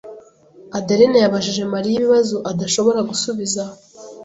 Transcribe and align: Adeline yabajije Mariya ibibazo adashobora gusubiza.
Adeline 0.77 1.17
yabajije 1.23 1.61
Mariya 1.73 1.97
ibibazo 1.99 2.35
adashobora 2.51 2.99
gusubiza. 3.09 3.61